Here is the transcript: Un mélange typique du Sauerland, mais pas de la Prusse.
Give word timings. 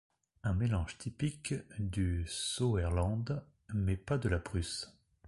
Un 0.41 0.55
mélange 0.55 0.97
typique 0.97 1.53
du 1.77 2.25
Sauerland, 2.25 3.45
mais 3.71 3.97
pas 3.97 4.17
de 4.17 4.29
la 4.29 4.39
Prusse. 4.39 4.91